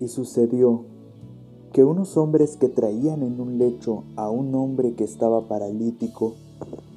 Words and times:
Y 0.00 0.08
sucedió 0.08 0.84
que 1.72 1.84
unos 1.84 2.16
hombres 2.16 2.56
que 2.56 2.68
traían 2.68 3.22
en 3.22 3.40
un 3.40 3.58
lecho 3.58 4.04
a 4.16 4.30
un 4.30 4.54
hombre 4.54 4.94
que 4.94 5.04
estaba 5.04 5.48
paralítico, 5.48 6.34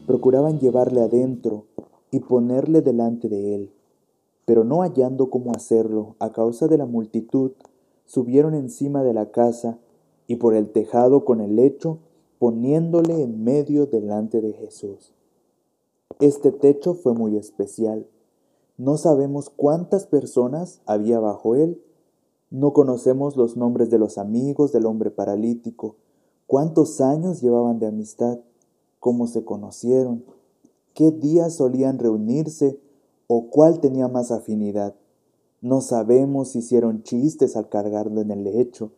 procuraban 0.07 0.59
llevarle 0.59 1.01
adentro 1.01 1.65
y 2.09 2.19
ponerle 2.19 2.81
delante 2.81 3.29
de 3.29 3.55
él, 3.55 3.71
pero 4.45 4.63
no 4.63 4.81
hallando 4.81 5.29
cómo 5.29 5.51
hacerlo 5.51 6.15
a 6.19 6.31
causa 6.31 6.67
de 6.67 6.77
la 6.77 6.85
multitud, 6.85 7.51
subieron 8.05 8.53
encima 8.53 9.03
de 9.03 9.13
la 9.13 9.31
casa 9.31 9.79
y 10.27 10.37
por 10.37 10.55
el 10.55 10.71
tejado 10.71 11.25
con 11.25 11.41
el 11.41 11.55
lecho, 11.55 11.99
poniéndole 12.39 13.21
en 13.21 13.43
medio 13.43 13.85
delante 13.85 14.41
de 14.41 14.53
Jesús. 14.53 15.13
Este 16.19 16.51
techo 16.51 16.93
fue 16.93 17.13
muy 17.13 17.37
especial. 17.37 18.07
No 18.77 18.97
sabemos 18.97 19.49
cuántas 19.49 20.07
personas 20.07 20.81
había 20.85 21.19
bajo 21.19 21.55
él, 21.55 21.81
no 22.51 22.73
conocemos 22.73 23.37
los 23.37 23.55
nombres 23.55 23.89
de 23.89 23.97
los 23.97 24.17
amigos 24.17 24.73
del 24.73 24.85
hombre 24.85 25.09
paralítico, 25.09 25.95
cuántos 26.47 26.99
años 26.99 27.41
llevaban 27.41 27.79
de 27.79 27.87
amistad, 27.87 28.39
cómo 28.99 29.25
se 29.25 29.45
conocieron, 29.45 30.25
qué 30.93 31.11
días 31.11 31.55
solían 31.55 31.97
reunirse 31.97 32.77
o 33.27 33.49
cuál 33.49 33.79
tenía 33.79 34.09
más 34.09 34.31
afinidad. 34.31 34.95
No 35.61 35.79
sabemos 35.79 36.49
si 36.49 36.59
hicieron 36.59 37.03
chistes 37.03 37.55
al 37.55 37.69
cargarlo 37.69 38.19
en 38.19 38.31
el 38.31 38.43
lecho, 38.43 38.91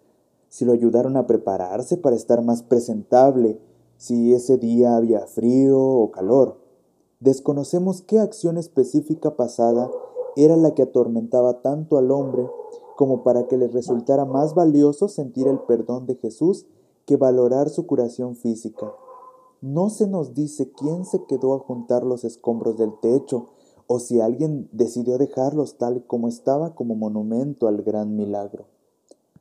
si 0.49 0.66
lo 0.66 0.73
ayudaron 0.73 1.16
a 1.16 1.27
prepararse 1.27 1.95
para 1.95 2.16
estar 2.16 2.44
más 2.44 2.63
presentable, 2.63 3.59
si 3.97 4.33
ese 4.33 4.58
día 4.58 4.95
había 4.95 5.27
frío 5.27 5.80
o 5.80 6.09
calor. 6.09 6.58
Desconocemos 7.20 8.02
qué 8.02 8.20
acción 8.20 8.58
específica 8.58 9.35
pasada 9.35 9.91
era 10.35 10.58
la 10.58 10.73
que 10.73 10.81
atormentaba 10.81 11.61
tanto 11.61 11.99
al 11.99 12.09
hombre 12.09 12.47
como 12.95 13.23
para 13.23 13.47
que 13.47 13.57
le 13.57 13.67
resultara 13.67 14.25
más 14.25 14.53
valioso 14.53 15.07
sentir 15.07 15.47
el 15.47 15.59
perdón 15.59 16.05
de 16.05 16.15
Jesús 16.15 16.65
que 17.05 17.17
valorar 17.17 17.69
su 17.69 17.86
curación 17.86 18.36
física. 18.36 18.94
No 19.61 19.89
se 19.89 20.08
nos 20.08 20.33
dice 20.33 20.72
quién 20.72 21.05
se 21.05 21.23
quedó 21.25 21.53
a 21.55 21.59
juntar 21.59 22.03
los 22.03 22.23
escombros 22.23 22.77
del 22.77 22.94
techo 22.99 23.47
o 23.88 23.99
si 23.99 24.21
alguien 24.21 24.69
decidió 24.71 25.17
dejarlos 25.17 25.77
tal 25.77 26.05
como 26.05 26.27
estaba 26.27 26.75
como 26.75 26.95
monumento 26.95 27.67
al 27.67 27.81
gran 27.81 28.16
milagro. 28.16 28.66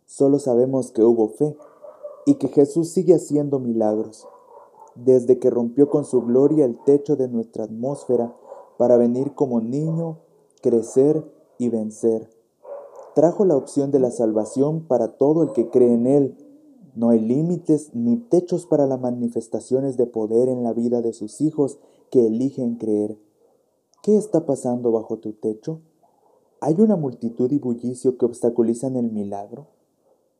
Solo 0.06 0.38
sabemos 0.38 0.90
que 0.90 1.02
hubo 1.02 1.28
fe 1.28 1.56
y 2.26 2.34
que 2.34 2.48
Jesús 2.48 2.90
sigue 2.90 3.14
haciendo 3.14 3.58
milagros, 3.58 4.26
desde 4.94 5.38
que 5.38 5.50
rompió 5.50 5.88
con 5.88 6.04
su 6.04 6.22
gloria 6.22 6.64
el 6.64 6.78
techo 6.84 7.16
de 7.16 7.28
nuestra 7.28 7.64
atmósfera 7.64 8.34
para 8.78 8.96
venir 8.96 9.34
como 9.34 9.60
niño, 9.60 10.18
crecer 10.60 11.24
y 11.58 11.68
vencer 11.68 12.41
trajo 13.14 13.44
la 13.44 13.56
opción 13.56 13.90
de 13.90 13.98
la 13.98 14.10
salvación 14.10 14.86
para 14.86 15.16
todo 15.16 15.42
el 15.42 15.52
que 15.52 15.68
cree 15.68 15.92
en 15.92 16.06
Él. 16.06 16.36
No 16.94 17.10
hay 17.10 17.20
límites 17.20 17.90
ni 17.94 18.16
techos 18.16 18.66
para 18.66 18.86
las 18.86 19.00
manifestaciones 19.00 19.96
de 19.96 20.06
poder 20.06 20.48
en 20.48 20.62
la 20.62 20.72
vida 20.72 21.00
de 21.02 21.12
sus 21.12 21.40
hijos 21.40 21.78
que 22.10 22.26
eligen 22.26 22.76
creer. 22.76 23.18
¿Qué 24.02 24.16
está 24.16 24.46
pasando 24.46 24.92
bajo 24.92 25.18
tu 25.18 25.32
techo? 25.32 25.80
¿Hay 26.60 26.80
una 26.80 26.96
multitud 26.96 27.50
y 27.50 27.58
bullicio 27.58 28.18
que 28.18 28.26
obstaculizan 28.26 28.96
el 28.96 29.10
milagro? 29.10 29.68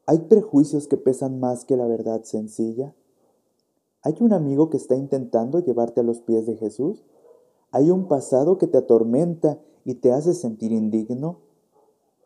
¿Hay 0.07 0.19
prejuicios 0.19 0.89
que 0.89 0.97
pesan 0.97 1.41
más 1.41 1.65
que 1.65 1.77
la 1.77 1.87
verdad 1.87 2.23
sencilla? 2.25 2.95
¿Hay 4.03 4.17
un 4.21 4.33
amigo 4.33 4.69
que 4.69 4.77
está 4.77 4.97
intentando 4.97 5.61
llevarte 5.61 6.01
a 6.01 6.05
los 6.05 6.21
pies 6.21 6.47
de 6.47 6.57
Jesús? 6.57 7.05
¿Hay 7.71 7.91
un 7.91 8.09
pasado 8.09 8.59
que 8.59 8.67
te 8.67 8.79
atormenta 8.79 9.61
y 9.85 9.95
te 9.95 10.13
hace 10.13 10.35
sentir 10.35 10.73
indigno? 10.73 11.39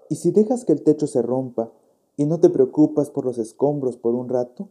¿Y 0.09 0.17
si 0.17 0.31
dejas 0.31 0.65
que 0.65 0.73
el 0.73 0.83
techo 0.83 1.07
se 1.07 1.23
rompa 1.23 1.73
y 2.17 2.27
no 2.27 2.39
te 2.39 2.49
preocupas 2.49 3.11
por 3.11 3.25
los 3.25 3.39
escombros 3.39 3.97
por 3.97 4.15
un 4.15 4.29
rato? 4.29 4.69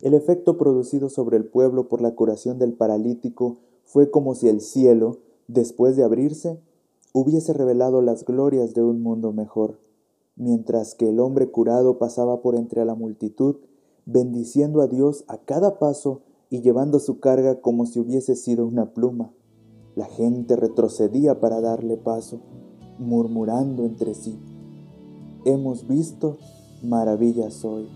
El 0.00 0.14
efecto 0.14 0.56
producido 0.56 1.08
sobre 1.08 1.36
el 1.36 1.44
pueblo 1.44 1.88
por 1.88 2.00
la 2.00 2.14
curación 2.14 2.58
del 2.58 2.74
paralítico 2.74 3.58
fue 3.84 4.10
como 4.10 4.34
si 4.36 4.48
el 4.48 4.60
cielo, 4.60 5.18
después 5.48 5.96
de 5.96 6.04
abrirse, 6.04 6.60
hubiese 7.12 7.52
revelado 7.52 8.00
las 8.00 8.24
glorias 8.24 8.74
de 8.74 8.84
un 8.84 9.02
mundo 9.02 9.32
mejor, 9.32 9.80
mientras 10.36 10.94
que 10.94 11.08
el 11.08 11.18
hombre 11.18 11.50
curado 11.50 11.98
pasaba 11.98 12.40
por 12.40 12.54
entre 12.54 12.84
la 12.84 12.94
multitud, 12.94 13.56
bendiciendo 14.06 14.80
a 14.80 14.86
Dios 14.86 15.24
a 15.26 15.38
cada 15.38 15.80
paso 15.80 16.20
y 16.50 16.60
llevando 16.60 17.00
su 17.00 17.18
carga 17.18 17.60
como 17.60 17.86
si 17.86 17.98
hubiese 17.98 18.36
sido 18.36 18.64
una 18.64 18.94
pluma. 18.94 19.32
La 19.96 20.06
gente 20.06 20.54
retrocedía 20.54 21.40
para 21.40 21.60
darle 21.60 21.96
paso 21.96 22.40
murmurando 22.98 23.84
entre 23.84 24.14
sí, 24.14 24.38
hemos 25.44 25.86
visto 25.86 26.38
maravillas 26.82 27.64
hoy. 27.64 27.88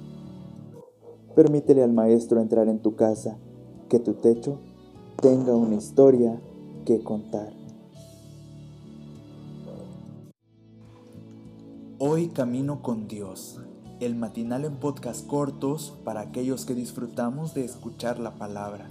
Permítele 1.34 1.82
al 1.82 1.92
Maestro 1.92 2.40
entrar 2.40 2.68
en 2.68 2.80
tu 2.80 2.94
casa, 2.94 3.38
que 3.88 3.98
tu 3.98 4.14
techo 4.14 4.58
tenga 5.20 5.54
una 5.54 5.76
historia 5.76 6.40
que 6.84 7.02
contar. 7.02 7.52
Hoy 11.98 12.28
camino 12.28 12.82
con 12.82 13.06
Dios, 13.06 13.60
el 14.00 14.16
matinal 14.16 14.64
en 14.64 14.76
podcast 14.76 15.26
cortos 15.26 15.96
para 16.04 16.20
aquellos 16.20 16.64
que 16.64 16.74
disfrutamos 16.74 17.54
de 17.54 17.64
escuchar 17.64 18.18
la 18.18 18.34
palabra. 18.34 18.90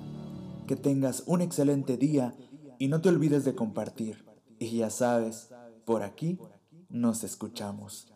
Que 0.66 0.78
tengas 0.78 1.24
un 1.28 1.42
excelente 1.42 1.98
día 1.98 2.34
y 2.80 2.88
no 2.88 3.02
te 3.02 3.10
olvides 3.10 3.44
de 3.44 3.54
compartir. 3.54 4.24
Y 4.58 4.78
ya 4.78 4.90
sabes, 4.90 5.50
por 5.92 6.04
aquí 6.04 6.40
nos 6.90 7.26
escuchamos. 7.26 8.08